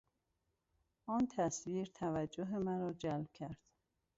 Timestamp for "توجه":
1.87-2.49